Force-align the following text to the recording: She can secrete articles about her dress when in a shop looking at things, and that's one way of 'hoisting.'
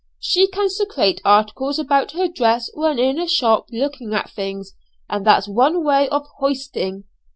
She 0.19 0.47
can 0.47 0.67
secrete 0.71 1.21
articles 1.23 1.77
about 1.77 2.13
her 2.13 2.27
dress 2.27 2.71
when 2.73 2.97
in 2.97 3.19
a 3.19 3.27
shop 3.27 3.67
looking 3.71 4.15
at 4.15 4.31
things, 4.31 4.73
and 5.07 5.23
that's 5.23 5.47
one 5.47 5.83
way 5.83 6.09
of 6.09 6.25
'hoisting.' 6.39 7.03